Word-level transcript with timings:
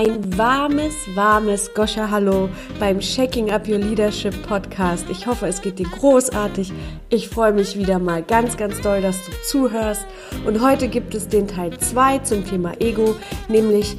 Ein 0.00 0.38
warmes, 0.38 0.94
warmes 1.14 1.74
Goscha 1.74 2.10
Hallo 2.10 2.48
beim 2.78 3.02
Shaking 3.02 3.50
Up 3.50 3.68
Your 3.68 3.80
Leadership 3.80 4.34
Podcast. 4.48 5.04
Ich 5.10 5.26
hoffe, 5.26 5.46
es 5.46 5.60
geht 5.60 5.78
dir 5.78 5.90
großartig. 5.90 6.72
Ich 7.10 7.28
freue 7.28 7.52
mich 7.52 7.76
wieder 7.76 7.98
mal 7.98 8.22
ganz, 8.22 8.56
ganz 8.56 8.80
doll, 8.80 9.02
dass 9.02 9.18
du 9.26 9.32
zuhörst. 9.46 10.06
Und 10.46 10.62
heute 10.62 10.88
gibt 10.88 11.14
es 11.14 11.28
den 11.28 11.46
Teil 11.46 11.78
2 11.78 12.20
zum 12.20 12.46
Thema 12.46 12.80
Ego, 12.80 13.14
nämlich 13.48 13.94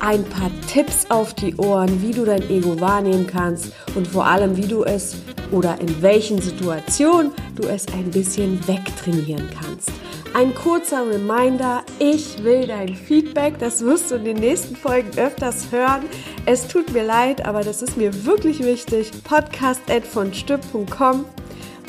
ein 0.00 0.24
paar 0.24 0.50
Tipps 0.70 1.06
auf 1.08 1.32
die 1.32 1.56
Ohren, 1.56 2.02
wie 2.02 2.12
du 2.12 2.26
dein 2.26 2.42
Ego 2.50 2.78
wahrnehmen 2.78 3.26
kannst 3.26 3.72
und 3.94 4.06
vor 4.06 4.26
allem, 4.26 4.58
wie 4.58 4.66
du 4.66 4.84
es 4.84 5.16
oder 5.52 5.80
in 5.80 6.02
welchen 6.02 6.38
Situationen 6.38 7.32
du 7.54 7.66
es 7.66 7.86
ein 7.94 8.10
bisschen 8.10 8.60
wegtrainieren 8.68 9.48
kannst. 9.58 9.90
Ein 10.36 10.54
kurzer 10.54 11.08
Reminder, 11.08 11.82
ich 11.98 12.44
will 12.44 12.66
dein 12.66 12.94
Feedback, 12.94 13.58
das 13.58 13.80
wirst 13.80 14.10
du 14.10 14.16
in 14.16 14.26
den 14.26 14.36
nächsten 14.36 14.76
Folgen 14.76 15.16
öfters 15.16 15.72
hören. 15.72 16.02
Es 16.44 16.68
tut 16.68 16.92
mir 16.92 17.04
leid, 17.04 17.46
aber 17.46 17.62
das 17.62 17.80
ist 17.80 17.96
mir 17.96 18.26
wirklich 18.26 18.62
wichtig. 18.62 19.12
podcast.vonstück.com 19.24 21.24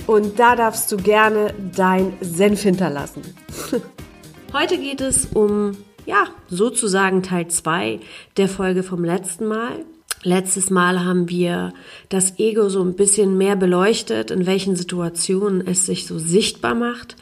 und 0.08 0.40
da 0.40 0.56
darfst 0.56 0.90
du 0.94 0.96
gerne 0.96 1.54
dein 1.76 2.14
Senf 2.22 2.62
hinterlassen. 2.62 3.22
Heute 4.54 4.78
geht 4.78 5.02
es 5.02 5.26
um, 5.26 5.76
ja, 6.06 6.28
sozusagen 6.48 7.24
Teil 7.24 7.50
2 7.50 8.00
der 8.38 8.48
Folge 8.48 8.82
vom 8.82 9.04
letzten 9.04 9.48
Mal. 9.48 9.84
Letztes 10.28 10.70
Mal 10.70 11.06
haben 11.06 11.30
wir 11.30 11.74
das 12.10 12.38
Ego 12.38 12.68
so 12.68 12.84
ein 12.84 12.96
bisschen 12.96 13.38
mehr 13.38 13.56
beleuchtet, 13.56 14.30
in 14.30 14.46
welchen 14.46 14.76
Situationen 14.76 15.66
es 15.66 15.86
sich 15.86 16.06
so 16.06 16.20
sichtbar 16.20 16.76
macht. 16.76 17.16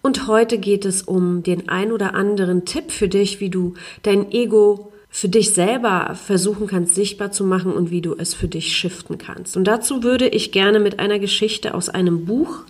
Und 0.00 0.28
heute 0.28 0.58
geht 0.58 0.84
es 0.84 1.02
um 1.02 1.42
den 1.42 1.68
ein 1.68 1.90
oder 1.90 2.14
anderen 2.14 2.64
Tipp 2.64 2.92
für 2.92 3.08
dich, 3.08 3.40
wie 3.40 3.50
du 3.50 3.74
dein 4.02 4.30
Ego 4.30 4.92
für 5.08 5.28
dich 5.28 5.54
selber 5.54 6.14
versuchen 6.14 6.68
kannst 6.68 6.94
sichtbar 6.94 7.32
zu 7.32 7.42
machen 7.42 7.72
und 7.72 7.90
wie 7.90 8.00
du 8.00 8.14
es 8.16 8.32
für 8.32 8.46
dich 8.46 8.76
shiften 8.76 9.18
kannst. 9.18 9.56
Und 9.56 9.64
dazu 9.64 10.04
würde 10.04 10.28
ich 10.28 10.52
gerne 10.52 10.78
mit 10.78 11.00
einer 11.00 11.18
Geschichte 11.18 11.74
aus 11.74 11.88
einem 11.88 12.26
Buch 12.26 12.60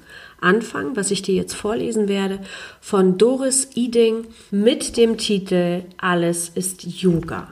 anfangen, 0.41 0.97
was 0.97 1.11
ich 1.11 1.21
dir 1.21 1.35
jetzt 1.35 1.53
vorlesen 1.53 2.09
werde, 2.09 2.39
von 2.81 3.19
Doris 3.19 3.69
Eding 3.75 4.25
mit 4.51 4.97
dem 4.97 5.19
Titel 5.19 5.83
Alles 5.99 6.49
ist 6.49 6.83
Yoga. 6.85 7.49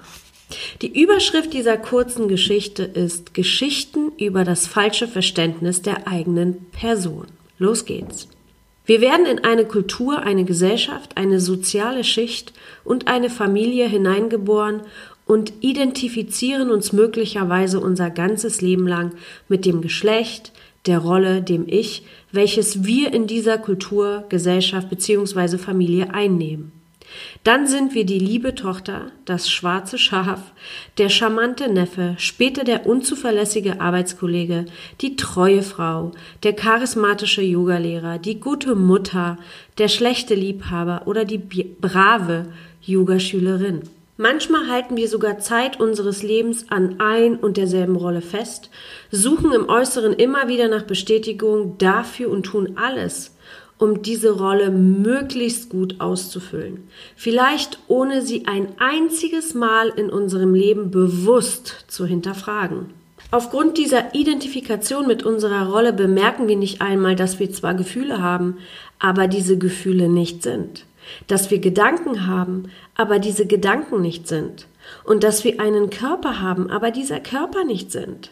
Die 0.82 1.00
Überschrift 1.00 1.52
dieser 1.52 1.76
kurzen 1.76 2.28
Geschichte 2.28 2.82
ist 2.82 3.34
Geschichten 3.34 4.12
über 4.18 4.44
das 4.44 4.66
falsche 4.66 5.08
Verständnis 5.08 5.82
der 5.82 6.08
eigenen 6.08 6.66
Person. 6.72 7.26
Los 7.58 7.84
geht's. 7.84 8.28
Wir 8.86 9.00
werden 9.00 9.26
in 9.26 9.44
eine 9.44 9.66
Kultur, 9.66 10.22
eine 10.22 10.44
Gesellschaft, 10.44 11.16
eine 11.16 11.38
soziale 11.38 12.02
Schicht 12.02 12.52
und 12.82 13.06
eine 13.06 13.30
Familie 13.30 13.86
hineingeboren 13.86 14.82
und 15.26 15.52
identifizieren 15.60 16.70
uns 16.70 16.92
möglicherweise 16.92 17.78
unser 17.78 18.10
ganzes 18.10 18.62
Leben 18.62 18.88
lang 18.88 19.12
mit 19.48 19.64
dem 19.64 19.80
Geschlecht, 19.80 20.52
der 20.86 20.98
Rolle, 20.98 21.42
dem 21.42 21.68
Ich, 21.68 22.04
welches 22.32 22.84
wir 22.84 23.12
in 23.12 23.26
dieser 23.26 23.58
Kultur, 23.58 24.24
Gesellschaft 24.28 24.90
bzw. 24.90 25.58
Familie 25.58 26.12
einnehmen. 26.12 26.72
Dann 27.44 27.66
sind 27.66 27.94
wir 27.94 28.05
die 28.05 28.19
liebe 28.19 28.55
Tochter, 28.55 29.12
das 29.25 29.50
schwarze 29.50 29.98
Schaf, 29.98 30.53
der 30.98 31.08
charmante 31.08 31.70
Neffe, 31.70 32.14
später 32.19 32.64
der 32.64 32.86
unzuverlässige 32.86 33.80
Arbeitskollege, 33.80 34.67
die 35.00 35.17
treue 35.17 35.62
Frau, 35.62 36.12
der 36.42 36.52
charismatische 36.52 37.42
Yogalehrer, 37.42 38.19
die 38.19 38.41
gute 38.41 38.75
Mutter, 38.75 39.39
der 39.78 39.89
schlechte 39.89 40.34
Liebhaber 40.34 41.02
oder 41.06 41.25
die 41.25 41.39
brave 41.39 42.47
Yogaschülerin. 42.83 43.83
Manchmal 44.22 44.69
halten 44.69 44.98
wir 44.98 45.08
sogar 45.08 45.39
Zeit 45.39 45.80
unseres 45.80 46.22
Lebens 46.22 46.67
an 46.70 46.96
ein 47.01 47.36
und 47.36 47.57
derselben 47.57 47.96
Rolle 47.96 48.20
fest, 48.20 48.68
suchen 49.11 49.51
im 49.52 49.67
Äußeren 49.70 50.13
immer 50.13 50.46
wieder 50.46 50.68
nach 50.68 50.83
Bestätigung 50.83 51.79
dafür 51.79 52.30
und 52.30 52.42
tun 52.42 52.77
alles, 52.77 53.34
um 53.80 54.02
diese 54.02 54.33
Rolle 54.33 54.70
möglichst 54.70 55.70
gut 55.70 56.01
auszufüllen. 56.01 56.86
Vielleicht 57.17 57.79
ohne 57.89 58.23
sie 58.23 58.46
ein 58.46 58.68
einziges 58.79 59.55
Mal 59.55 59.89
in 59.89 60.11
unserem 60.11 60.55
Leben 60.55 60.91
bewusst 60.91 61.86
zu 61.89 62.05
hinterfragen. 62.05 62.90
Aufgrund 63.30 63.79
dieser 63.79 64.14
Identifikation 64.14 65.07
mit 65.07 65.23
unserer 65.23 65.70
Rolle 65.70 65.95
bemerken 65.95 66.46
wir 66.46 66.57
nicht 66.57 66.83
einmal, 66.83 67.17
dass 67.17 67.39
wir 67.39 67.51
zwar 67.52 67.74
Gefühle 67.74 68.20
haben, 68.20 68.58
aber 68.98 69.29
diese 69.29 69.57
Gefühle 69.57 70.08
nicht 70.08 70.42
sind. 70.42 70.85
Dass 71.27 71.51
wir 71.51 71.58
Gedanken 71.58 72.27
haben, 72.27 72.64
aber 72.96 73.19
diese 73.19 73.46
Gedanken 73.46 74.02
nicht 74.02 74.29
sind. 74.29 74.67
Und 75.05 75.24
dass 75.24 75.42
wir 75.42 75.58
einen 75.58 75.89
Körper 75.89 76.40
haben, 76.40 76.69
aber 76.70 76.90
dieser 76.90 77.20
Körper 77.20 77.64
nicht 77.64 77.92
sind. 77.92 78.30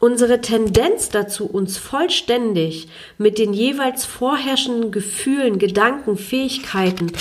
Unsere 0.00 0.40
Tendenz 0.40 1.10
dazu, 1.10 1.44
uns 1.44 1.76
vollständig 1.76 2.88
mit 3.18 3.38
den 3.38 3.52
jeweils 3.52 4.06
vorherrschenden 4.06 4.92
Gefühlen, 4.92 5.58
Gedanken, 5.58 6.16
Fähigkeiten 6.16 7.12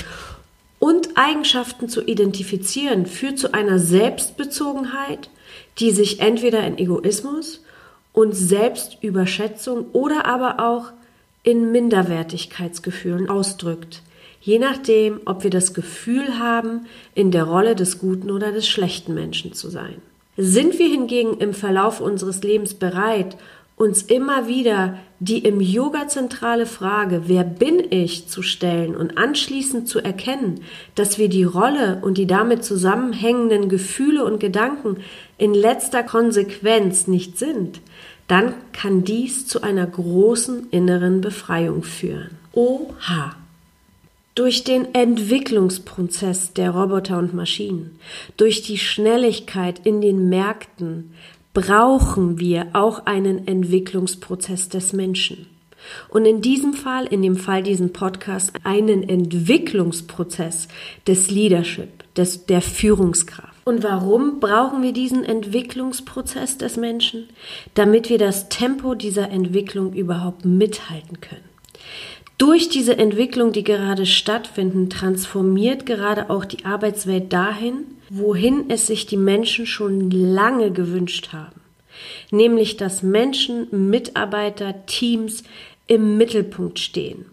und 0.80 1.10
Eigenschaften 1.16 1.90
zu 1.90 2.02
identifizieren, 2.02 3.06
führt 3.06 3.38
zu 3.38 3.54
einer 3.54 3.80
Selbstbezogenheit, 3.80 5.30
die 5.80 5.92
sich 5.92 6.22
entweder 6.22 6.66
in 6.66 6.78
Egoismus 6.78 7.66
und 8.14 8.34
Selbstüberschätzung 8.34 9.88
oder 9.92 10.26
aber 10.26 10.66
auch 10.66 10.94
in 11.44 11.74
Minderwertigkeitsgefühlen 11.74 13.30
ausdrückt. 13.30 14.04
Je 14.40 14.58
nachdem, 14.58 15.20
ob 15.26 15.44
wir 15.44 15.52
das 15.52 15.74
Gefühl 15.74 16.40
haben, 16.40 16.86
in 17.14 17.32
der 17.32 17.44
Rolle 17.44 17.76
des 17.76 18.00
guten 18.00 18.32
oder 18.32 18.54
des 18.54 18.70
schlechten 18.70 19.14
Menschen 19.14 19.52
zu 19.52 19.70
sein. 19.70 20.02
Sind 20.42 20.80
wir 20.80 20.88
hingegen 20.88 21.38
im 21.40 21.54
Verlauf 21.54 22.00
unseres 22.00 22.42
Lebens 22.44 22.74
bereit, 22.74 23.36
uns 23.76 24.04
immer 24.04 24.48
wieder 24.48 24.98
die 25.20 25.40
im 25.40 25.60
Yoga 25.60 26.08
zentrale 26.08 26.66
Frage, 26.66 27.24
wer 27.26 27.44
bin 27.44 27.84
ich, 27.90 28.30
zu 28.30 28.42
stellen 28.42 28.96
und 28.96 29.18
anschließend 29.18 29.90
zu 29.90 30.00
erkennen, 30.00 30.62
dass 30.96 31.18
wir 31.18 31.28
die 31.28 31.44
Rolle 31.44 32.00
und 32.02 32.18
die 32.18 32.26
damit 32.26 32.64
zusammenhängenden 32.64 33.68
Gefühle 33.68 34.24
und 34.24 34.40
Gedanken 34.40 35.00
in 35.38 35.54
letzter 35.54 36.04
Konsequenz 36.04 37.08
nicht 37.08 37.38
sind, 37.38 37.82
dann 38.30 38.54
kann 38.72 39.04
dies 39.04 39.46
zu 39.46 39.62
einer 39.62 39.88
großen 39.88 40.70
inneren 40.72 41.20
Befreiung 41.20 41.84
führen. 41.84 42.38
Oha! 42.54 43.36
Durch 44.40 44.64
den 44.64 44.96
Entwicklungsprozess 44.96 46.54
der 46.54 46.72
Roboter 46.72 47.18
und 47.18 47.34
Maschinen, 47.34 48.00
durch 48.38 48.62
die 48.62 48.78
Schnelligkeit 48.78 49.86
in 49.86 50.00
den 50.00 50.30
Märkten 50.30 51.14
brauchen 51.54 52.40
wir 52.40 52.68
auch 52.72 53.06
einen 53.06 53.46
Entwicklungsprozess 53.50 54.70
des 54.70 54.94
Menschen. 54.94 55.48
Und 56.08 56.24
in 56.24 56.40
diesem 56.40 56.72
Fall, 56.72 57.06
in 57.08 57.22
dem 57.22 57.36
Fall 57.36 57.64
diesen 57.64 57.92
Podcast, 57.92 58.54
einen 58.64 59.04
Entwicklungsprozess 59.04 60.70
des 61.06 61.30
Leadership, 61.30 62.06
des, 62.14 62.46
der 62.46 62.62
Führungskraft. 62.62 63.54
Und 63.66 63.84
warum 63.84 64.40
brauchen 64.40 64.84
wir 64.84 64.94
diesen 64.94 65.26
Entwicklungsprozess 65.26 66.58
des 66.58 66.78
Menschen? 66.78 67.28
Damit 67.74 68.10
wir 68.10 68.18
das 68.18 68.48
Tempo 68.48 68.96
dieser 68.96 69.32
Entwicklung 69.32 69.92
überhaupt 69.92 70.46
mithalten 70.46 71.20
können. 71.20 71.49
Durch 72.38 72.70
diese 72.70 72.98
Entwicklung, 72.98 73.52
die 73.52 73.64
gerade 73.64 74.06
stattfinden, 74.06 74.90
transformiert 74.90 75.86
gerade 75.86 76.30
auch 76.30 76.46
die 76.46 76.64
Arbeitswelt 76.64 77.34
dahin, 77.34 77.84
wohin 78.10 78.70
es 78.70 78.88
sich 78.88 79.06
die 79.06 79.18
Menschen 79.18 79.66
schon 79.66 80.10
lange 80.10 80.72
gewünscht 80.72 81.34
haben. 81.34 81.60
Nämlich, 82.32 82.78
dass 82.78 83.04
Menschen, 83.04 83.68
Mitarbeiter, 83.90 84.86
Teams 84.86 85.44
im 85.88 86.18
Mittelpunkt 86.18 86.80
stehen. 86.80 87.26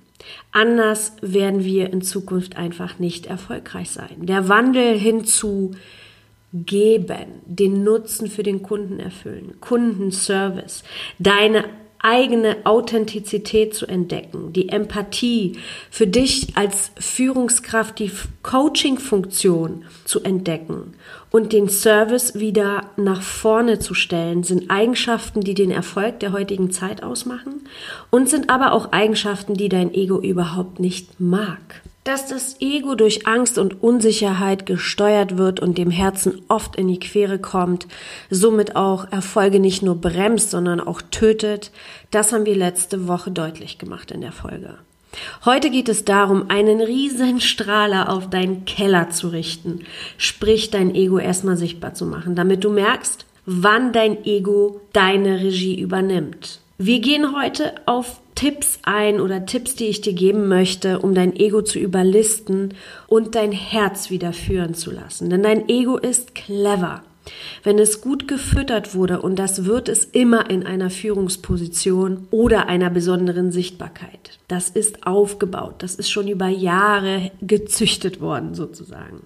Anders 0.50 1.12
werden 1.20 1.64
wir 1.64 1.92
in 1.92 2.02
Zukunft 2.02 2.56
einfach 2.56 2.98
nicht 2.98 3.26
erfolgreich 3.26 3.90
sein. 3.90 4.16
Der 4.26 4.48
Wandel 4.48 4.98
hin 4.98 5.24
zu 5.24 5.72
geben, 6.52 7.42
den 7.44 7.84
Nutzen 7.84 8.28
für 8.28 8.42
den 8.42 8.62
Kunden 8.62 8.98
erfüllen, 8.98 9.54
Kundenservice, 9.60 10.82
deine 11.18 11.64
eigene 12.06 12.58
Authentizität 12.64 13.74
zu 13.74 13.86
entdecken, 13.86 14.52
die 14.52 14.68
Empathie, 14.68 15.58
für 15.90 16.06
dich 16.06 16.56
als 16.56 16.92
Führungskraft 17.00 17.98
die 17.98 18.12
Coaching-Funktion 18.44 19.84
zu 20.04 20.22
entdecken 20.22 20.94
und 21.30 21.52
den 21.52 21.68
Service 21.68 22.38
wieder 22.38 22.90
nach 22.96 23.22
vorne 23.22 23.78
zu 23.78 23.94
stellen, 23.94 24.42
sind 24.42 24.70
Eigenschaften, 24.70 25.40
die 25.40 25.54
den 25.54 25.70
Erfolg 25.70 26.20
der 26.20 26.32
heutigen 26.32 26.70
Zeit 26.70 27.02
ausmachen 27.02 27.66
und 28.10 28.28
sind 28.28 28.50
aber 28.50 28.72
auch 28.72 28.92
Eigenschaften, 28.92 29.54
die 29.54 29.68
dein 29.68 29.92
Ego 29.92 30.20
überhaupt 30.20 30.80
nicht 30.80 31.20
mag 31.20 31.82
dass 32.06 32.28
das 32.28 32.60
Ego 32.60 32.94
durch 32.94 33.26
Angst 33.26 33.58
und 33.58 33.82
Unsicherheit 33.82 34.64
gesteuert 34.64 35.38
wird 35.38 35.58
und 35.58 35.76
dem 35.76 35.90
Herzen 35.90 36.40
oft 36.46 36.76
in 36.76 36.86
die 36.86 37.00
Quere 37.00 37.40
kommt, 37.40 37.88
somit 38.30 38.76
auch 38.76 39.10
Erfolge 39.10 39.58
nicht 39.58 39.82
nur 39.82 39.96
bremst, 39.96 40.52
sondern 40.52 40.80
auch 40.80 41.02
tötet, 41.02 41.72
das 42.12 42.32
haben 42.32 42.46
wir 42.46 42.54
letzte 42.54 43.08
Woche 43.08 43.32
deutlich 43.32 43.78
gemacht 43.78 44.12
in 44.12 44.20
der 44.20 44.30
Folge. 44.30 44.78
Heute 45.44 45.70
geht 45.70 45.88
es 45.88 46.04
darum, 46.04 46.50
einen 46.50 46.80
riesen 46.80 47.40
Strahler 47.40 48.10
auf 48.10 48.30
deinen 48.30 48.64
Keller 48.64 49.10
zu 49.10 49.28
richten, 49.28 49.80
sprich 50.18 50.70
dein 50.70 50.94
Ego 50.94 51.18
erstmal 51.18 51.56
sichtbar 51.56 51.94
zu 51.94 52.06
machen, 52.06 52.34
damit 52.34 52.64
du 52.64 52.70
merkst, 52.70 53.26
wann 53.46 53.92
dein 53.92 54.24
Ego 54.24 54.80
deine 54.92 55.40
Regie 55.40 55.80
übernimmt. 55.80 56.60
Wir 56.78 57.00
gehen 57.00 57.34
heute 57.34 57.72
auf 57.86 58.20
Tipps 58.34 58.80
ein 58.82 59.20
oder 59.20 59.46
Tipps, 59.46 59.76
die 59.76 59.86
ich 59.86 60.02
dir 60.02 60.12
geben 60.12 60.46
möchte, 60.46 60.98
um 60.98 61.14
dein 61.14 61.34
Ego 61.34 61.62
zu 61.62 61.78
überlisten 61.78 62.74
und 63.06 63.34
dein 63.34 63.50
Herz 63.50 64.10
wieder 64.10 64.34
führen 64.34 64.74
zu 64.74 64.90
lassen. 64.90 65.30
Denn 65.30 65.42
dein 65.42 65.70
Ego 65.70 65.96
ist 65.96 66.34
clever. 66.34 67.02
Wenn 67.62 67.78
es 67.78 68.00
gut 68.00 68.28
gefüttert 68.28 68.94
wurde, 68.94 69.20
und 69.20 69.38
das 69.38 69.64
wird 69.64 69.88
es 69.88 70.04
immer 70.04 70.50
in 70.50 70.64
einer 70.64 70.90
Führungsposition 70.90 72.28
oder 72.30 72.68
einer 72.68 72.90
besonderen 72.90 73.52
Sichtbarkeit. 73.52 74.38
Das 74.48 74.70
ist 74.70 75.06
aufgebaut, 75.06 75.76
das 75.78 75.96
ist 75.96 76.10
schon 76.10 76.28
über 76.28 76.48
Jahre 76.48 77.32
gezüchtet 77.40 78.20
worden 78.20 78.54
sozusagen. 78.54 79.22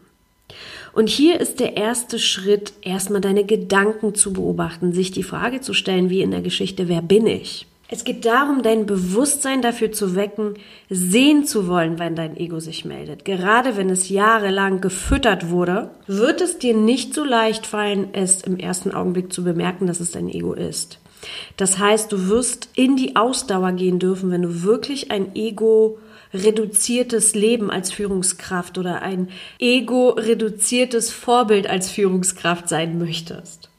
Und 0.92 1.08
hier 1.08 1.40
ist 1.40 1.60
der 1.60 1.76
erste 1.76 2.18
Schritt, 2.18 2.72
erstmal 2.82 3.20
deine 3.20 3.44
Gedanken 3.44 4.14
zu 4.14 4.32
beobachten, 4.32 4.92
sich 4.92 5.12
die 5.12 5.22
Frage 5.22 5.60
zu 5.60 5.72
stellen, 5.72 6.10
wie 6.10 6.22
in 6.22 6.32
der 6.32 6.40
Geschichte, 6.40 6.88
wer 6.88 7.02
bin 7.02 7.26
ich? 7.26 7.66
Es 7.92 8.04
geht 8.04 8.24
darum, 8.24 8.62
dein 8.62 8.86
Bewusstsein 8.86 9.62
dafür 9.62 9.90
zu 9.90 10.14
wecken, 10.14 10.54
sehen 10.88 11.44
zu 11.44 11.66
wollen, 11.66 11.98
wenn 11.98 12.14
dein 12.14 12.36
Ego 12.36 12.60
sich 12.60 12.84
meldet. 12.84 13.24
Gerade 13.24 13.76
wenn 13.76 13.90
es 13.90 14.08
jahrelang 14.08 14.80
gefüttert 14.80 15.50
wurde, 15.50 15.90
wird 16.06 16.40
es 16.40 16.58
dir 16.58 16.74
nicht 16.74 17.14
so 17.14 17.24
leicht 17.24 17.66
fallen, 17.66 18.10
es 18.12 18.42
im 18.42 18.58
ersten 18.58 18.92
Augenblick 18.92 19.32
zu 19.32 19.42
bemerken, 19.42 19.88
dass 19.88 19.98
es 19.98 20.12
dein 20.12 20.28
Ego 20.28 20.52
ist. 20.52 21.00
Das 21.56 21.78
heißt, 21.78 22.12
du 22.12 22.28
wirst 22.28 22.68
in 22.76 22.96
die 22.96 23.16
Ausdauer 23.16 23.72
gehen 23.72 23.98
dürfen, 23.98 24.30
wenn 24.30 24.42
du 24.42 24.62
wirklich 24.62 25.10
ein 25.10 25.34
Ego 25.34 25.98
reduziertes 26.32 27.34
Leben 27.34 27.72
als 27.72 27.90
Führungskraft 27.90 28.78
oder 28.78 29.02
ein 29.02 29.28
ego-reduziertes 29.58 31.10
Vorbild 31.10 31.68
als 31.68 31.90
Führungskraft 31.90 32.68
sein 32.68 32.98
möchtest. 32.98 33.69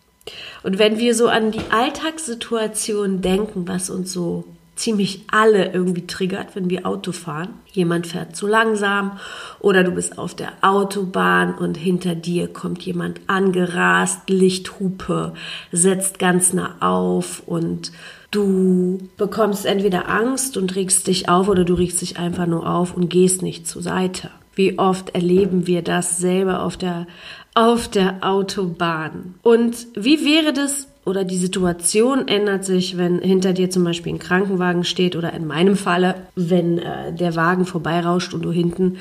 Und 0.63 0.79
wenn 0.79 0.99
wir 0.99 1.15
so 1.15 1.27
an 1.27 1.51
die 1.51 1.71
Alltagssituation 1.71 3.21
denken, 3.21 3.67
was 3.67 3.89
uns 3.89 4.13
so 4.13 4.45
ziemlich 4.81 5.25
alle 5.31 5.71
irgendwie 5.73 6.07
triggert, 6.07 6.55
wenn 6.55 6.69
wir 6.69 6.85
Auto 6.85 7.11
fahren. 7.11 7.53
Jemand 7.71 8.07
fährt 8.07 8.35
zu 8.35 8.47
langsam 8.47 9.19
oder 9.59 9.83
du 9.83 9.91
bist 9.91 10.17
auf 10.17 10.33
der 10.33 10.53
Autobahn 10.61 11.53
und 11.53 11.77
hinter 11.77 12.15
dir 12.15 12.47
kommt 12.47 12.81
jemand 12.81 13.21
angerast, 13.27 14.29
Lichthupe, 14.29 15.33
setzt 15.71 16.19
ganz 16.19 16.53
nah 16.53 16.75
auf 16.79 17.43
und 17.45 17.91
du 18.31 19.09
bekommst 19.17 19.65
entweder 19.65 20.09
Angst 20.09 20.57
und 20.57 20.75
regst 20.75 21.07
dich 21.07 21.29
auf 21.29 21.47
oder 21.47 21.63
du 21.63 21.75
regst 21.75 22.01
dich 22.01 22.17
einfach 22.17 22.47
nur 22.47 22.67
auf 22.67 22.95
und 22.95 23.09
gehst 23.09 23.43
nicht 23.43 23.67
zur 23.67 23.83
Seite. 23.83 24.31
Wie 24.53 24.79
oft 24.79 25.11
erleben 25.11 25.67
wir 25.67 25.81
das 25.81 26.17
selber 26.17 26.63
auf 26.63 26.75
der, 26.75 27.07
auf 27.53 27.87
der 27.87 28.19
Autobahn? 28.21 29.35
Und 29.41 29.87
wie 29.95 30.25
wäre 30.25 30.53
das 30.53 30.87
oder 31.03 31.23
die 31.23 31.37
Situation 31.37 32.27
ändert 32.27 32.63
sich, 32.63 32.97
wenn 32.97 33.19
hinter 33.19 33.53
dir 33.53 33.69
zum 33.69 33.83
Beispiel 33.83 34.13
ein 34.13 34.19
Krankenwagen 34.19 34.83
steht 34.83 35.15
oder 35.15 35.33
in 35.33 35.47
meinem 35.47 35.75
Falle, 35.75 36.15
wenn 36.35 36.77
äh, 36.77 37.13
der 37.13 37.35
Wagen 37.35 37.65
vorbeirauscht 37.65 38.33
und 38.33 38.43
du 38.43 38.51
hinten 38.51 38.97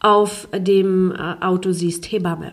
auf 0.00 0.48
dem 0.52 1.12
äh, 1.12 1.44
Auto 1.44 1.72
siehst 1.72 2.10
Hebamme. 2.10 2.52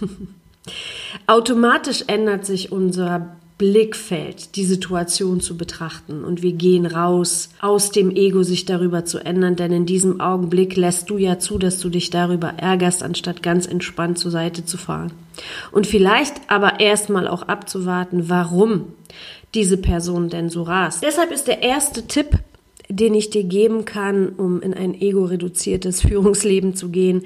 Automatisch 1.26 2.04
ändert 2.08 2.44
sich 2.44 2.72
unser 2.72 3.36
Blickfeld 3.58 4.54
die 4.54 4.64
Situation 4.64 5.40
zu 5.40 5.56
betrachten 5.56 6.24
und 6.24 6.42
wir 6.42 6.52
gehen 6.52 6.86
raus 6.86 7.50
aus 7.60 7.90
dem 7.90 8.14
Ego, 8.14 8.44
sich 8.44 8.66
darüber 8.66 9.04
zu 9.04 9.18
ändern, 9.18 9.56
denn 9.56 9.72
in 9.72 9.84
diesem 9.84 10.20
Augenblick 10.20 10.76
lässt 10.76 11.10
du 11.10 11.18
ja 11.18 11.40
zu, 11.40 11.58
dass 11.58 11.80
du 11.80 11.88
dich 11.88 12.10
darüber 12.10 12.50
ärgerst, 12.56 13.02
anstatt 13.02 13.42
ganz 13.42 13.66
entspannt 13.66 14.18
zur 14.18 14.30
Seite 14.30 14.64
zu 14.64 14.78
fahren. 14.78 15.12
Und 15.72 15.88
vielleicht 15.88 16.34
aber 16.46 16.78
erstmal 16.78 17.26
auch 17.26 17.42
abzuwarten, 17.42 18.28
warum 18.28 18.92
diese 19.54 19.76
Person 19.76 20.28
denn 20.28 20.50
so 20.50 20.62
rast. 20.62 21.02
Deshalb 21.02 21.32
ist 21.32 21.48
der 21.48 21.60
erste 21.62 22.06
Tipp, 22.06 22.38
den 22.88 23.14
ich 23.14 23.30
dir 23.30 23.42
geben 23.42 23.84
kann, 23.84 24.28
um 24.30 24.62
in 24.62 24.72
ein 24.72 24.94
ego-reduziertes 24.94 26.00
Führungsleben 26.06 26.76
zu 26.76 26.90
gehen, 26.90 27.22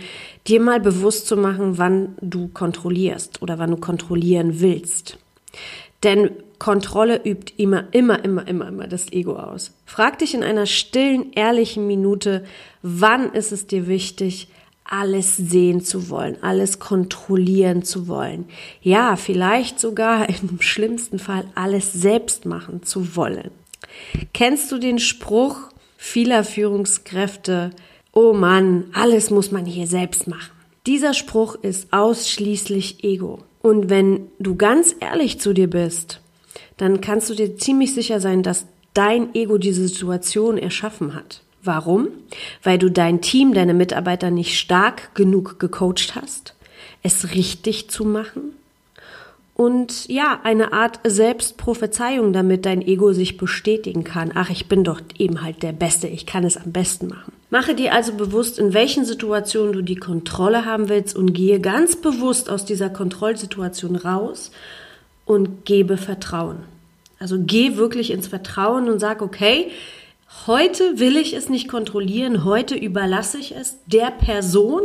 dir 0.46 0.60
mal 0.60 0.80
bewusst 0.80 1.26
zu 1.26 1.36
machen, 1.36 1.76
wann 1.76 2.16
du 2.22 2.48
kontrollierst 2.48 3.42
oder 3.42 3.58
wann 3.58 3.70
du 3.70 3.76
kontrollieren 3.76 4.60
willst. 4.60 5.18
Denn 6.02 6.30
Kontrolle 6.58 7.20
übt 7.24 7.54
immer, 7.56 7.86
immer, 7.92 8.24
immer, 8.24 8.46
immer, 8.46 8.68
immer 8.68 8.86
das 8.86 9.12
Ego 9.12 9.34
aus. 9.34 9.72
Frag 9.84 10.20
dich 10.20 10.32
in 10.34 10.44
einer 10.44 10.66
stillen, 10.66 11.32
ehrlichen 11.32 11.88
Minute, 11.88 12.44
wann 12.82 13.32
ist 13.32 13.50
es 13.50 13.66
dir 13.66 13.88
wichtig, 13.88 14.48
alles 14.84 15.36
sehen 15.36 15.80
zu 15.80 16.08
wollen, 16.08 16.36
alles 16.42 16.78
kontrollieren 16.78 17.82
zu 17.82 18.08
wollen. 18.08 18.44
Ja, 18.80 19.16
vielleicht 19.16 19.80
sogar 19.80 20.28
im 20.42 20.60
schlimmsten 20.60 21.18
Fall 21.18 21.44
alles 21.54 21.92
selbst 21.92 22.46
machen 22.46 22.82
zu 22.82 23.16
wollen. 23.16 23.50
Kennst 24.32 24.70
du 24.70 24.78
den 24.78 24.98
Spruch 24.98 25.56
vieler 25.96 26.44
Führungskräfte, 26.44 27.70
oh 28.12 28.32
Mann, 28.32 28.84
alles 28.92 29.30
muss 29.30 29.50
man 29.50 29.66
hier 29.66 29.86
selbst 29.86 30.28
machen? 30.28 30.52
Dieser 30.86 31.14
Spruch 31.14 31.56
ist 31.56 31.92
ausschließlich 31.92 33.02
Ego. 33.04 33.40
Und 33.62 33.88
wenn 33.88 34.28
du 34.38 34.56
ganz 34.56 34.94
ehrlich 35.00 35.40
zu 35.40 35.52
dir 35.52 35.70
bist, 35.70 36.20
dann 36.76 37.00
kannst 37.00 37.30
du 37.30 37.34
dir 37.34 37.56
ziemlich 37.56 37.94
sicher 37.94 38.20
sein, 38.20 38.42
dass 38.42 38.66
dein 38.92 39.34
Ego 39.34 39.56
diese 39.56 39.86
Situation 39.86 40.58
erschaffen 40.58 41.14
hat. 41.14 41.42
Warum? 41.62 42.08
Weil 42.62 42.78
du 42.78 42.90
dein 42.90 43.20
Team, 43.20 43.54
deine 43.54 43.72
Mitarbeiter 43.72 44.30
nicht 44.30 44.58
stark 44.58 45.14
genug 45.14 45.60
gecoacht 45.60 46.16
hast, 46.16 46.54
es 47.02 47.34
richtig 47.34 47.88
zu 47.88 48.04
machen 48.04 48.54
und 49.54 50.08
ja, 50.08 50.40
eine 50.44 50.72
Art 50.72 51.00
Selbstprophezeiung, 51.04 52.32
damit 52.32 52.64
dein 52.64 52.80
Ego 52.80 53.12
sich 53.12 53.36
bestätigen 53.36 54.02
kann. 54.02 54.32
Ach, 54.34 54.50
ich 54.50 54.66
bin 54.66 54.82
doch 54.82 55.00
eben 55.18 55.42
halt 55.42 55.62
der 55.62 55.72
Beste, 55.72 56.08
ich 56.08 56.26
kann 56.26 56.44
es 56.44 56.56
am 56.56 56.72
besten 56.72 57.08
machen. 57.08 57.32
Mache 57.50 57.74
dir 57.74 57.92
also 57.92 58.14
bewusst, 58.14 58.58
in 58.58 58.72
welchen 58.72 59.04
Situationen 59.04 59.74
du 59.74 59.82
die 59.82 59.96
Kontrolle 59.96 60.64
haben 60.64 60.88
willst 60.88 61.14
und 61.14 61.34
gehe 61.34 61.60
ganz 61.60 61.96
bewusst 61.96 62.48
aus 62.48 62.64
dieser 62.64 62.88
Kontrollsituation 62.88 63.96
raus 63.96 64.52
und 65.26 65.66
gebe 65.66 65.98
Vertrauen. 65.98 66.60
Also 67.18 67.36
geh 67.38 67.76
wirklich 67.76 68.10
ins 68.10 68.26
Vertrauen 68.26 68.88
und 68.88 69.00
sag, 69.00 69.20
okay, 69.20 69.70
heute 70.46 70.98
will 70.98 71.16
ich 71.16 71.34
es 71.34 71.50
nicht 71.50 71.68
kontrollieren, 71.68 72.44
heute 72.44 72.74
überlasse 72.74 73.36
ich 73.38 73.54
es 73.54 73.76
der 73.86 74.10
Person, 74.10 74.82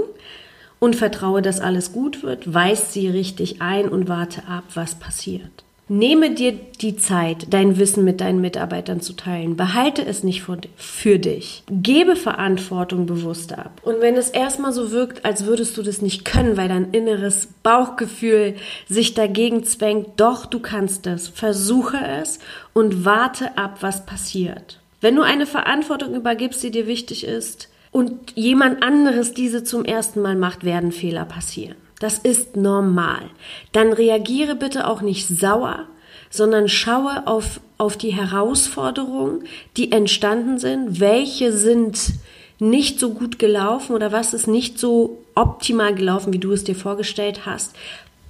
und 0.79 0.95
vertraue, 0.95 1.41
dass 1.41 1.59
alles 1.59 1.91
gut 1.91 2.23
wird, 2.23 2.53
weist 2.53 2.93
sie 2.93 3.07
richtig 3.09 3.61
ein 3.61 3.89
und 3.89 4.07
warte 4.07 4.47
ab, 4.47 4.63
was 4.73 4.95
passiert. 4.95 5.63
Nehme 5.89 6.31
dir 6.31 6.51
die 6.51 6.97
Zeit, 6.97 7.47
dein 7.51 7.77
Wissen 7.79 8.03
mit 8.03 8.19
deinen 8.19 8.41
Mitarbeitern 8.41 8.99
zu 8.99 9.13
teilen. 9.13 9.55
Behalte 9.55 10.05
es 10.05 10.21
nicht 10.21 10.43
für 10.75 11.17
dich. 11.17 11.63
Gebe 11.71 12.17
Verantwortung 12.17 13.05
bewusst 13.05 13.57
ab. 13.57 13.79
Und 13.83 14.01
wenn 14.01 14.15
es 14.15 14.29
erstmal 14.29 14.73
so 14.73 14.91
wirkt, 14.91 15.23
als 15.23 15.45
würdest 15.45 15.77
du 15.77 15.83
das 15.83 16.01
nicht 16.01 16.25
können, 16.25 16.57
weil 16.57 16.67
dein 16.67 16.91
inneres 16.91 17.47
Bauchgefühl 17.63 18.55
sich 18.89 19.13
dagegen 19.13 19.63
zwängt, 19.63 20.07
doch 20.17 20.45
du 20.45 20.59
kannst 20.59 21.07
es. 21.07 21.29
Versuche 21.29 21.99
es 22.19 22.39
und 22.73 23.05
warte 23.05 23.57
ab, 23.57 23.77
was 23.79 24.05
passiert. 24.05 24.81
Wenn 24.99 25.15
du 25.15 25.21
eine 25.21 25.45
Verantwortung 25.45 26.15
übergibst, 26.15 26.61
die 26.63 26.71
dir 26.71 26.85
wichtig 26.85 27.23
ist, 27.23 27.69
und 27.97 28.33
jemand 28.35 28.83
anderes 28.83 29.33
diese 29.33 29.63
zum 29.63 29.83
ersten 29.83 30.21
Mal 30.21 30.35
macht, 30.35 30.63
werden 30.63 30.91
Fehler 30.91 31.25
passieren. 31.25 31.77
Das 31.99 32.19
ist 32.19 32.55
normal. 32.55 33.23
Dann 33.71 33.91
reagiere 33.91 34.53
bitte 34.53 34.85
auch 34.85 35.01
nicht 35.01 35.27
sauer, 35.27 35.87
sondern 36.29 36.69
schaue 36.69 37.25
auf, 37.25 37.59
auf 37.79 37.97
die 37.97 38.13
Herausforderungen, 38.13 39.45
die 39.77 39.91
entstanden 39.91 40.59
sind. 40.59 40.99
Welche 40.99 41.51
sind 41.51 42.13
nicht 42.59 42.99
so 42.99 43.15
gut 43.15 43.39
gelaufen 43.39 43.95
oder 43.95 44.11
was 44.11 44.35
ist 44.35 44.45
nicht 44.45 44.77
so 44.77 45.17
optimal 45.33 45.95
gelaufen, 45.95 46.31
wie 46.33 46.39
du 46.39 46.51
es 46.51 46.63
dir 46.63 46.75
vorgestellt 46.75 47.47
hast. 47.47 47.75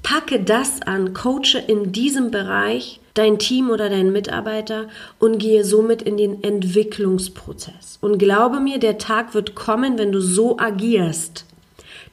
Packe 0.01 0.39
das 0.39 0.81
an, 0.81 1.13
coache 1.13 1.61
in 1.67 1.91
diesem 1.91 2.31
Bereich 2.31 3.01
dein 3.17 3.39
Team 3.39 3.69
oder 3.69 3.89
deinen 3.89 4.11
Mitarbeiter 4.11 4.87
und 5.19 5.39
gehe 5.39 5.63
somit 5.63 6.01
in 6.01 6.17
den 6.17 6.43
Entwicklungsprozess. 6.43 7.97
Und 8.01 8.17
glaube 8.17 8.59
mir, 8.59 8.79
der 8.79 8.97
Tag 8.97 9.33
wird 9.33 9.55
kommen, 9.55 9.97
wenn 9.97 10.11
du 10.11 10.21
so 10.21 10.57
agierst, 10.57 11.45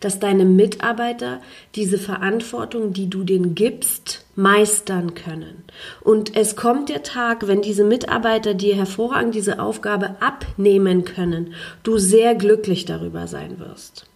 dass 0.01 0.19
deine 0.19 0.45
Mitarbeiter 0.45 1.41
diese 1.75 1.99
Verantwortung, 1.99 2.93
die 2.93 3.09
du 3.09 3.25
denen 3.25 3.55
gibst, 3.55 4.25
meistern 4.37 5.15
können. 5.15 5.65
Und 6.03 6.37
es 6.37 6.57
kommt 6.57 6.89
der 6.89 7.03
Tag, 7.03 7.47
wenn 7.47 7.63
diese 7.63 7.85
Mitarbeiter 7.85 8.55
dir 8.55 8.75
hervorragend 8.75 9.35
diese 9.35 9.61
Aufgabe 9.61 10.17
abnehmen 10.21 11.05
können, 11.05 11.55
du 11.85 11.99
sehr 11.99 12.35
glücklich 12.35 12.85
darüber 12.85 13.27
sein 13.27 13.59
wirst. 13.59 14.07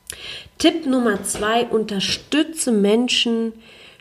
Tipp 0.59 0.87
Nummer 0.87 1.23
zwei, 1.23 1.65
unterstütze 1.67 2.73
Menschen, 2.73 3.53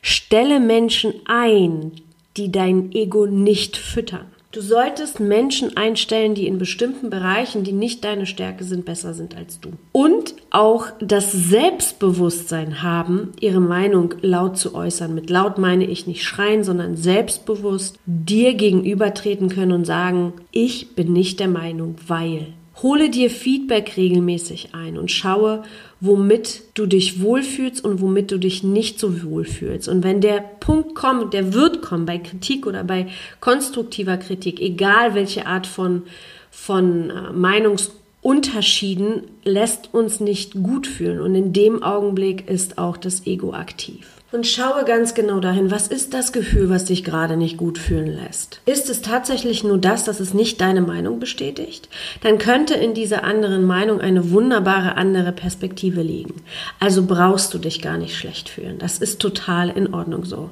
stelle 0.01 0.59
Menschen 0.59 1.13
ein, 1.25 1.93
die 2.37 2.51
dein 2.51 2.91
Ego 2.91 3.25
nicht 3.25 3.77
füttern. 3.77 4.27
Du 4.53 4.61
solltest 4.61 5.19
Menschen 5.19 5.75
einstellen, 5.75 6.33
die 6.33 6.47
in 6.47 6.57
bestimmten 6.57 7.09
Bereichen, 7.09 7.63
die 7.65 7.73
nicht 7.73 8.05
deine 8.05 8.25
Stärke 8.25 8.63
sind, 8.63 8.85
besser 8.85 9.13
sind 9.13 9.35
als 9.35 9.59
du. 9.59 9.73
Und 9.91 10.35
auch 10.51 10.87
das 10.99 11.33
Selbstbewusstsein 11.33 12.81
haben, 12.81 13.33
ihre 13.41 13.59
Meinung 13.59 14.15
laut 14.21 14.57
zu 14.57 14.73
äußern. 14.73 15.13
Mit 15.13 15.29
laut 15.29 15.57
meine 15.57 15.85
ich 15.85 16.07
nicht 16.07 16.23
schreien, 16.23 16.63
sondern 16.63 16.95
selbstbewusst 16.95 17.99
dir 18.05 18.53
gegenübertreten 18.53 19.49
können 19.49 19.73
und 19.73 19.85
sagen, 19.85 20.33
ich 20.51 20.95
bin 20.95 21.11
nicht 21.11 21.39
der 21.41 21.49
Meinung, 21.49 21.95
weil. 22.07 22.47
Hole 22.83 23.09
dir 23.09 23.31
Feedback 23.31 23.97
regelmäßig 23.97 24.69
ein 24.73 24.97
und 24.99 25.11
schaue, 25.11 25.63
womit 25.99 26.63
du 26.75 26.85
dich 26.85 27.21
wohlfühlst 27.21 27.83
und 27.83 28.01
womit 28.01 28.31
du 28.31 28.37
dich 28.37 28.61
nicht 28.63 28.99
so 28.99 29.23
wohlfühlst. 29.23 29.87
Und 29.87 30.03
wenn 30.03 30.21
der 30.21 30.41
Punkt 30.59 30.93
kommt, 30.93 31.33
der 31.33 31.53
wird 31.53 31.81
kommen 31.81 32.05
bei 32.05 32.19
Kritik 32.19 32.67
oder 32.67 32.83
bei 32.83 33.07
konstruktiver 33.39 34.17
Kritik, 34.17 34.61
egal 34.61 35.15
welche 35.15 35.47
Art 35.47 35.65
von, 35.65 36.03
von 36.51 37.09
äh, 37.09 37.33
Meinungsunterschieden, 37.33 39.23
lässt 39.43 39.91
uns 39.93 40.19
nicht 40.19 40.53
gut 40.53 40.85
fühlen. 40.85 41.19
Und 41.19 41.33
in 41.33 41.53
dem 41.53 41.81
Augenblick 41.81 42.47
ist 42.47 42.77
auch 42.77 42.97
das 42.97 43.25
Ego 43.25 43.53
aktiv. 43.53 44.16
Und 44.29 44.45
schaue 44.45 44.83
ganz 44.83 45.13
genau 45.13 45.39
dahin, 45.39 45.71
was 45.71 45.87
ist 45.87 46.13
das 46.13 46.33
Gefühl, 46.33 46.69
was 46.69 46.83
dich 46.83 47.05
gerade 47.05 47.37
nicht 47.37 47.55
gut 47.55 47.77
fühlen 47.77 48.07
lässt? 48.07 48.59
Ist 48.65 48.89
es 48.89 49.01
tatsächlich 49.01 49.63
nur 49.63 49.77
das, 49.77 50.03
dass 50.03 50.19
es 50.19 50.33
nicht 50.33 50.59
deine 50.59 50.81
Meinung 50.81 51.21
bestätigt? 51.21 51.87
Dann 52.23 52.37
könnte 52.37 52.73
in 52.73 52.93
dieser 52.93 53.23
anderen 53.23 53.65
Meinung 53.65 54.01
eine 54.01 54.31
wunderbare 54.31 54.97
andere 54.97 55.31
Perspektive 55.31 56.01
liegen. 56.01 56.43
Also 56.81 57.05
brauchst 57.05 57.53
du 57.53 57.57
dich 57.57 57.81
gar 57.81 57.97
nicht 57.97 58.17
schlecht 58.17 58.49
fühlen. 58.49 58.79
Das 58.79 58.99
ist 58.99 59.21
total 59.21 59.69
in 59.69 59.93
Ordnung 59.93 60.25
so. 60.25 60.49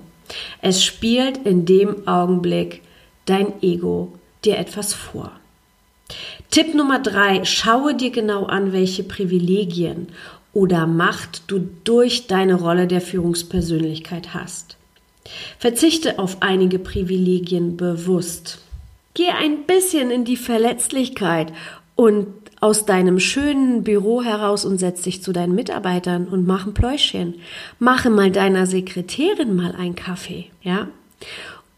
Es 0.61 0.81
spielt 0.81 1.37
in 1.45 1.65
dem 1.65 2.07
Augenblick 2.07 2.81
dein 3.25 3.61
Ego 3.61 4.13
dir 4.45 4.57
etwas 4.57 4.93
vor. 4.93 5.31
Tipp 6.49 6.75
Nummer 6.75 6.99
drei, 6.99 7.43
schaue 7.43 7.95
dir 7.95 8.11
genau 8.11 8.45
an, 8.45 8.71
welche 8.71 9.03
Privilegien 9.03 10.07
oder 10.55 10.87
Macht 10.87 11.43
du 11.47 11.59
durch 11.83 12.27
deine 12.27 12.55
Rolle 12.55 12.87
der 12.87 13.01
Führungspersönlichkeit 13.01 14.33
hast. 14.33 14.77
Verzichte 15.59 16.17
auf 16.17 16.37
einige 16.39 16.79
Privilegien 16.79 17.77
bewusst. 17.77 18.59
Geh 19.13 19.27
ein 19.29 19.65
bisschen 19.65 20.09
in 20.09 20.23
die 20.23 20.37
Verletzlichkeit 20.37 21.51
und 21.95 22.27
aus 22.61 22.85
deinem 22.85 23.19
schönen 23.19 23.83
Büro 23.83 24.23
heraus 24.23 24.63
und 24.63 24.77
setz 24.77 25.01
dich 25.01 25.21
zu 25.21 25.33
deinen 25.33 25.55
Mitarbeitern 25.55 26.27
und 26.27 26.47
mach 26.47 26.65
ein 26.65 26.73
Pläuschchen. 26.73 27.35
Mache 27.77 28.09
mal 28.09 28.31
deiner 28.31 28.65
Sekretärin 28.65 29.55
mal 29.55 29.75
einen 29.75 29.95
Kaffee, 29.95 30.45
ja? 30.61 30.87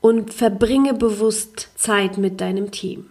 Und 0.01 0.33
verbringe 0.33 0.93
bewusst 0.93 1.69
Zeit 1.75 2.19
mit 2.19 2.41
deinem 2.41 2.69
Team. 2.69 3.07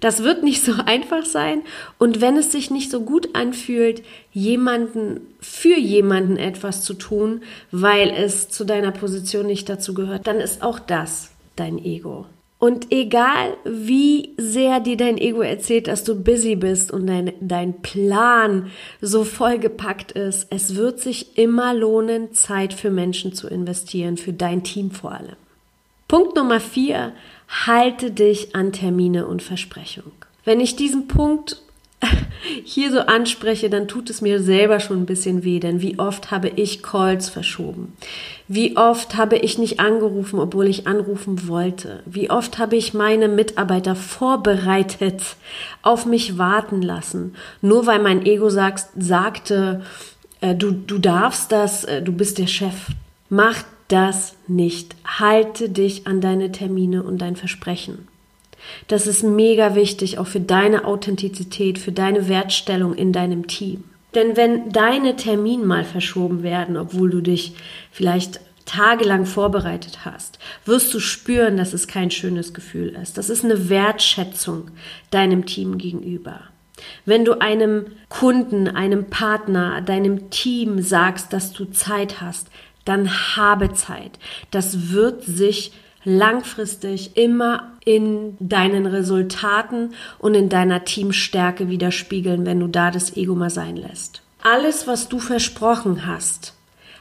Das 0.00 0.22
wird 0.22 0.42
nicht 0.42 0.64
so 0.64 0.72
einfach 0.86 1.24
sein 1.24 1.62
und 1.98 2.20
wenn 2.20 2.36
es 2.36 2.52
sich 2.52 2.70
nicht 2.70 2.90
so 2.90 3.00
gut 3.00 3.34
anfühlt, 3.34 4.02
jemanden 4.32 5.20
für 5.40 5.78
jemanden 5.78 6.36
etwas 6.36 6.82
zu 6.82 6.94
tun, 6.94 7.42
weil 7.70 8.10
es 8.10 8.48
zu 8.48 8.64
deiner 8.64 8.92
Position 8.92 9.46
nicht 9.46 9.68
dazu 9.68 9.94
gehört, 9.94 10.26
dann 10.26 10.40
ist 10.40 10.62
auch 10.62 10.78
das 10.78 11.30
dein 11.56 11.78
Ego. 11.82 12.26
Und 12.58 12.90
egal 12.90 13.54
wie 13.64 14.34
sehr 14.38 14.80
dir 14.80 14.96
dein 14.96 15.18
Ego 15.18 15.42
erzählt, 15.42 15.88
dass 15.88 16.04
du 16.04 16.14
busy 16.14 16.56
bist 16.56 16.90
und 16.90 17.06
dein, 17.06 17.32
dein 17.40 17.82
Plan 17.82 18.70
so 19.02 19.24
vollgepackt 19.24 20.12
ist, 20.12 20.46
es 20.50 20.74
wird 20.74 20.98
sich 20.98 21.36
immer 21.36 21.74
lohnen, 21.74 22.32
Zeit 22.32 22.72
für 22.72 22.90
Menschen 22.90 23.34
zu 23.34 23.46
investieren, 23.46 24.16
für 24.16 24.32
dein 24.32 24.62
Team 24.62 24.90
vor 24.90 25.12
allem. 25.12 25.36
Punkt 26.08 26.34
Nummer 26.36 26.60
vier, 26.60 27.12
halte 27.48 28.10
dich 28.10 28.54
an 28.54 28.72
Termine 28.72 29.26
und 29.26 29.42
Versprechung. 29.42 30.12
Wenn 30.44 30.60
ich 30.60 30.76
diesen 30.76 31.08
Punkt 31.08 31.62
hier 32.64 32.92
so 32.92 33.00
anspreche, 33.00 33.70
dann 33.70 33.88
tut 33.88 34.10
es 34.10 34.20
mir 34.20 34.40
selber 34.40 34.80
schon 34.80 35.02
ein 35.02 35.06
bisschen 35.06 35.44
weh, 35.44 35.60
denn 35.60 35.80
wie 35.80 35.98
oft 35.98 36.30
habe 36.30 36.48
ich 36.48 36.82
Calls 36.82 37.28
verschoben? 37.28 37.96
Wie 38.48 38.76
oft 38.76 39.16
habe 39.16 39.36
ich 39.36 39.58
nicht 39.58 39.80
angerufen, 39.80 40.38
obwohl 40.38 40.68
ich 40.68 40.86
anrufen 40.86 41.48
wollte? 41.48 42.02
Wie 42.06 42.30
oft 42.30 42.58
habe 42.58 42.76
ich 42.76 42.94
meine 42.94 43.28
Mitarbeiter 43.28 43.96
vorbereitet, 43.96 45.22
auf 45.82 46.06
mich 46.06 46.38
warten 46.38 46.82
lassen, 46.82 47.34
nur 47.60 47.86
weil 47.86 48.00
mein 48.00 48.24
Ego 48.24 48.50
sagt, 48.50 48.86
sagte, 48.96 49.82
äh, 50.40 50.54
du, 50.54 50.70
du 50.70 50.98
darfst 50.98 51.50
das, 51.50 51.84
äh, 51.84 52.02
du 52.02 52.12
bist 52.12 52.38
der 52.38 52.46
Chef. 52.46 52.74
Mach 53.28 53.64
das 53.88 54.34
nicht. 54.48 54.96
Halte 55.04 55.68
dich 55.68 56.06
an 56.06 56.20
deine 56.20 56.52
Termine 56.52 57.02
und 57.02 57.18
dein 57.18 57.36
Versprechen. 57.36 58.08
Das 58.88 59.06
ist 59.06 59.22
mega 59.22 59.74
wichtig, 59.74 60.18
auch 60.18 60.26
für 60.26 60.40
deine 60.40 60.84
Authentizität, 60.84 61.78
für 61.78 61.92
deine 61.92 62.28
Wertstellung 62.28 62.94
in 62.94 63.12
deinem 63.12 63.46
Team. 63.46 63.84
Denn 64.14 64.36
wenn 64.36 64.70
deine 64.70 65.16
Termine 65.16 65.64
mal 65.64 65.84
verschoben 65.84 66.42
werden, 66.42 66.76
obwohl 66.76 67.10
du 67.10 67.20
dich 67.20 67.54
vielleicht 67.92 68.40
tagelang 68.64 69.26
vorbereitet 69.26 70.04
hast, 70.04 70.38
wirst 70.64 70.92
du 70.92 70.98
spüren, 70.98 71.56
dass 71.56 71.72
es 71.72 71.86
kein 71.86 72.10
schönes 72.10 72.52
Gefühl 72.52 72.96
ist. 73.00 73.18
Das 73.18 73.30
ist 73.30 73.44
eine 73.44 73.68
Wertschätzung 73.68 74.70
deinem 75.10 75.46
Team 75.46 75.78
gegenüber. 75.78 76.40
Wenn 77.04 77.24
du 77.24 77.40
einem 77.40 77.86
Kunden, 78.08 78.68
einem 78.68 79.06
Partner, 79.06 79.80
deinem 79.80 80.30
Team 80.30 80.82
sagst, 80.82 81.32
dass 81.32 81.52
du 81.52 81.66
Zeit 81.66 82.20
hast, 82.20 82.48
dann 82.86 83.36
habe 83.36 83.74
Zeit. 83.74 84.18
Das 84.50 84.90
wird 84.90 85.22
sich 85.22 85.72
langfristig 86.04 87.16
immer 87.16 87.72
in 87.84 88.36
deinen 88.38 88.86
Resultaten 88.86 89.92
und 90.18 90.34
in 90.34 90.48
deiner 90.48 90.84
Teamstärke 90.84 91.68
widerspiegeln, 91.68 92.46
wenn 92.46 92.60
du 92.60 92.68
da 92.68 92.90
das 92.90 93.16
Ego 93.16 93.34
mal 93.34 93.50
sein 93.50 93.76
lässt. 93.76 94.22
Alles, 94.42 94.86
was 94.86 95.08
du 95.08 95.18
versprochen 95.18 96.06
hast, 96.06 96.54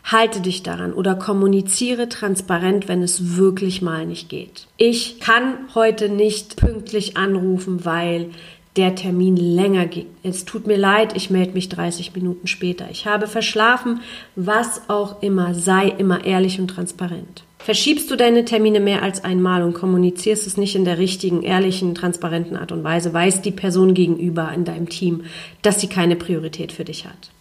halte 0.04 0.39
dich 0.39 0.63
daran 0.63 0.94
oder 0.94 1.15
kommuniziere 1.15 2.10
transparent, 2.10 2.88
wenn 2.88 3.04
es 3.04 3.38
wirklich 3.38 3.82
mal 3.82 4.06
nicht 4.06 4.30
geht. 4.30 4.68
Ich 4.77 5.20
kann 5.20 5.54
heute 5.75 6.10
nicht 6.10 6.56
pünktlich 6.56 7.18
anrufen, 7.18 7.86
weil 7.86 8.32
der 8.75 8.96
Termin 8.96 9.38
länger 9.38 9.86
ging. 9.86 10.08
Es 10.24 10.44
tut 10.44 10.67
mir 10.67 10.77
leid, 10.77 11.15
ich 11.15 11.29
melde 11.29 11.53
mich 11.53 11.70
30 11.70 12.13
Minuten 12.13 12.48
später. 12.48 12.88
Ich 12.91 13.08
habe 13.08 13.27
verschlafen, 13.27 14.01
was 14.36 14.89
auch 14.89 15.22
immer, 15.22 15.53
sei 15.53 15.88
immer 15.88 16.25
ehrlich 16.25 16.60
und 16.60 16.67
transparent. 16.67 17.44
Verschiebst 17.60 18.12
du 18.12 18.15
deine 18.15 18.46
Termine 18.46 18.79
mehr 18.79 19.01
als 19.01 19.24
einmal 19.24 19.63
und 19.63 19.74
kommunizierst 19.74 20.46
es 20.46 20.58
nicht 20.58 20.75
in 20.75 20.86
der 20.86 20.98
richtigen, 20.98 21.41
ehrlichen, 21.41 21.96
transparenten 21.96 22.58
Art 22.58 22.72
und 22.72 22.84
Weise, 22.84 23.13
weiß 23.13 23.41
die 23.41 23.51
Person 23.51 23.94
gegenüber 23.94 24.51
in 24.53 24.65
deinem 24.65 24.89
Team, 24.89 25.24
dass 25.62 25.82
sie 25.82 25.88
keine 25.88 26.15
Priorität 26.15 26.72
für 26.72 26.86
dich 26.86 27.05
hat. 27.05 27.32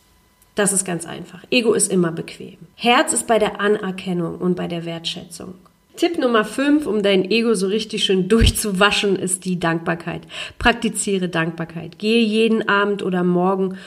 Das 0.54 0.72
ist 0.72 0.84
ganz 0.84 1.04
einfach. 1.04 1.44
Ego 1.50 1.74
ist 1.74 1.90
immer 1.90 2.12
bequem. 2.12 2.56
Herz 2.76 3.12
ist 3.12 3.26
bei 3.26 3.38
der 3.38 3.60
Anerkennung 3.60 4.36
und 4.38 4.54
bei 4.54 4.68
der 4.68 4.84
Wertschätzung. 4.84 5.54
Tipp 5.96 6.18
Nummer 6.18 6.44
5, 6.44 6.86
um 6.86 7.02
dein 7.02 7.30
Ego 7.30 7.54
so 7.54 7.68
richtig 7.68 8.04
schön 8.04 8.28
durchzuwaschen, 8.28 9.16
ist 9.16 9.44
die 9.44 9.60
Dankbarkeit. 9.60 10.22
Praktiziere 10.58 11.28
Dankbarkeit. 11.28 11.98
Gehe 11.98 12.22
jeden 12.22 12.68
Abend 12.68 13.02
oder 13.02 13.22
morgen 13.22 13.78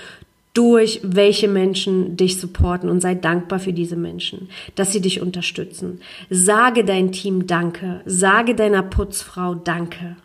durch, 0.54 1.02
welche 1.04 1.48
Menschen 1.48 2.18
dich 2.18 2.40
supporten 2.40 2.90
und 2.90 3.00
sei 3.02 3.14
dankbar 3.14 3.60
für 3.60 3.74
diese 3.74 3.96
Menschen, 3.96 4.50
dass 4.76 4.92
sie 4.92 5.02
dich 5.02 5.22
unterstützen. 5.22 6.02
Sage 6.30 6.84
dein 6.84 7.12
Team 7.12 7.46
Danke. 7.46 8.02
Sage 8.06 8.56
deiner 8.56 8.82
Putzfrau 8.82 9.54
Danke. 9.54 10.16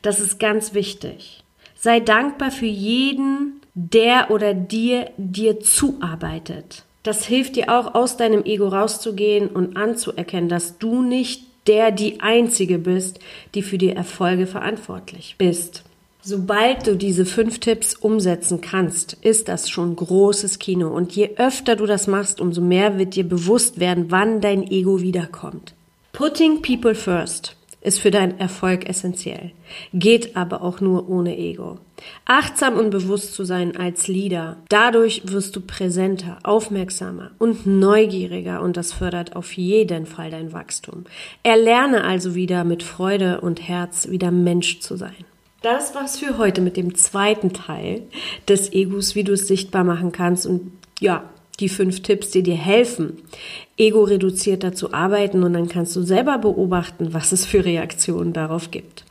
Das 0.00 0.20
ist 0.20 0.38
ganz 0.38 0.72
wichtig. 0.72 1.42
Sei 1.74 2.00
dankbar 2.00 2.50
für 2.50 2.66
jeden, 2.66 3.60
der 3.74 4.30
oder 4.30 4.54
dir 4.54 5.10
dir 5.16 5.60
zuarbeitet. 5.60 6.84
Das 7.02 7.24
hilft 7.26 7.56
dir 7.56 7.68
auch, 7.68 7.94
aus 7.94 8.16
deinem 8.16 8.44
Ego 8.44 8.68
rauszugehen 8.68 9.48
und 9.48 9.76
anzuerkennen, 9.76 10.48
dass 10.48 10.78
du 10.78 11.02
nicht 11.02 11.44
der, 11.66 11.90
die 11.90 12.20
Einzige 12.20 12.78
bist, 12.78 13.18
die 13.54 13.62
für 13.62 13.78
die 13.78 13.90
Erfolge 13.90 14.46
verantwortlich 14.46 15.36
bist. 15.38 15.84
Sobald 16.24 16.86
du 16.86 16.96
diese 16.96 17.26
fünf 17.26 17.58
Tipps 17.58 17.94
umsetzen 17.94 18.60
kannst, 18.60 19.14
ist 19.22 19.48
das 19.48 19.68
schon 19.68 19.96
großes 19.96 20.60
Kino. 20.60 20.88
Und 20.88 21.16
je 21.16 21.30
öfter 21.36 21.74
du 21.74 21.86
das 21.86 22.06
machst, 22.06 22.40
umso 22.40 22.60
mehr 22.60 22.96
wird 22.98 23.16
dir 23.16 23.28
bewusst 23.28 23.80
werden, 23.80 24.06
wann 24.10 24.40
dein 24.40 24.62
Ego 24.70 25.00
wiederkommt. 25.00 25.74
Putting 26.12 26.62
people 26.62 26.94
first 26.94 27.56
ist 27.82 27.98
für 27.98 28.10
deinen 28.10 28.38
Erfolg 28.38 28.88
essentiell, 28.88 29.52
geht 29.92 30.36
aber 30.36 30.62
auch 30.62 30.80
nur 30.80 31.08
ohne 31.08 31.36
Ego. 31.36 31.78
Achtsam 32.24 32.74
und 32.74 32.90
bewusst 32.90 33.34
zu 33.34 33.44
sein 33.44 33.76
als 33.76 34.08
Leader, 34.08 34.56
dadurch 34.68 35.22
wirst 35.24 35.54
du 35.56 35.60
präsenter, 35.60 36.38
aufmerksamer 36.42 37.32
und 37.38 37.66
neugieriger 37.66 38.62
und 38.62 38.76
das 38.76 38.92
fördert 38.92 39.36
auf 39.36 39.52
jeden 39.52 40.06
Fall 40.06 40.30
dein 40.30 40.52
Wachstum. 40.52 41.04
Erlerne 41.42 42.04
also 42.04 42.34
wieder 42.34 42.64
mit 42.64 42.82
Freude 42.82 43.40
und 43.40 43.68
Herz 43.68 44.08
wieder 44.08 44.30
Mensch 44.30 44.80
zu 44.80 44.96
sein. 44.96 45.24
Das 45.62 45.94
war's 45.94 46.18
für 46.18 46.38
heute 46.38 46.60
mit 46.60 46.76
dem 46.76 46.96
zweiten 46.96 47.52
Teil 47.52 48.02
des 48.48 48.72
Egos, 48.72 49.14
wie 49.14 49.22
du 49.22 49.32
es 49.32 49.46
sichtbar 49.46 49.84
machen 49.84 50.10
kannst 50.10 50.44
und 50.44 50.72
ja, 51.00 51.24
die 51.62 51.70
fünf 51.70 52.02
Tipps, 52.02 52.30
die 52.30 52.42
dir 52.42 52.56
helfen, 52.56 53.18
ego-reduzierter 53.78 54.74
zu 54.74 54.92
arbeiten 54.92 55.42
und 55.42 55.54
dann 55.54 55.68
kannst 55.68 55.96
du 55.96 56.02
selber 56.02 56.38
beobachten, 56.38 57.14
was 57.14 57.32
es 57.32 57.46
für 57.46 57.64
Reaktionen 57.64 58.32
darauf 58.32 58.70
gibt. 58.70 59.04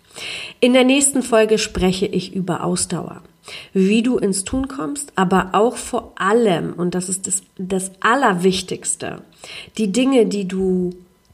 In 0.60 0.74
der 0.74 0.84
nächsten 0.84 1.24
Folge 1.24 1.58
spreche 1.58 2.06
ich 2.06 2.36
über 2.36 2.64
Ausdauer, 2.64 3.24
wie 3.74 4.04
du 4.04 4.18
ins 4.18 4.44
Tun 4.44 4.68
kommst, 4.68 5.14
aber 5.16 5.50
auch 5.54 5.78
vor 5.78 6.14
allem, 6.16 6.74
und 6.74 6.94
das 6.94 7.10
ist 7.10 7.28
das, 7.28 7.42
das 7.58 7.92
Allerwichtigste, 8.02 9.22
die 9.78 9.92
Dinge, 9.92 10.26
die 10.26 10.48
du 10.48 10.92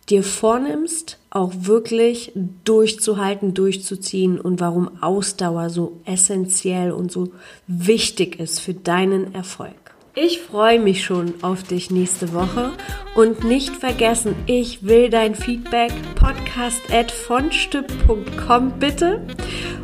dir 0.10 0.24
vornimmst, 0.24 1.18
auch 1.30 1.52
wirklich 1.54 2.32
durchzuhalten, 2.64 3.54
durchzuziehen 3.54 4.40
und 4.40 4.62
warum 4.62 5.02
Ausdauer 5.02 5.70
so 5.70 6.00
essentiell 6.06 6.92
und 6.92 7.12
so 7.12 7.32
wichtig 7.68 8.40
ist 8.40 8.60
für 8.60 8.74
deinen 8.74 9.34
Erfolg. 9.34 9.87
Ich 10.20 10.40
freue 10.40 10.80
mich 10.80 11.06
schon 11.06 11.36
auf 11.44 11.62
dich 11.62 11.92
nächste 11.92 12.34
Woche 12.34 12.72
und 13.14 13.44
nicht 13.44 13.76
vergessen, 13.76 14.36
ich 14.48 14.82
will 14.82 15.12
dein 15.12 15.36
Feedback 15.36 15.92
podcast 16.16 16.82
at 16.92 17.12
vonstück.com 17.12 18.80
bitte. 18.80 19.22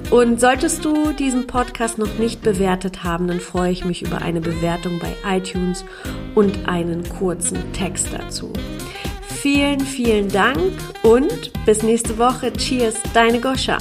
Und 0.09 0.41
solltest 0.41 0.83
du 0.83 1.13
diesen 1.13 1.45
Podcast 1.45 1.99
noch 1.99 2.17
nicht 2.17 2.41
bewertet 2.41 3.03
haben, 3.03 3.27
dann 3.27 3.39
freue 3.39 3.73
ich 3.73 3.85
mich 3.85 4.01
über 4.01 4.23
eine 4.23 4.41
Bewertung 4.41 4.97
bei 4.97 5.13
iTunes 5.37 5.85
und 6.33 6.67
einen 6.67 7.07
kurzen 7.07 7.71
Text 7.73 8.07
dazu. 8.11 8.51
Vielen, 9.21 9.81
vielen 9.81 10.29
Dank 10.29 10.57
und 11.03 11.51
bis 11.63 11.83
nächste 11.83 12.17
Woche. 12.17 12.51
Cheers, 12.53 12.95
deine 13.13 13.39
Goscha. 13.39 13.77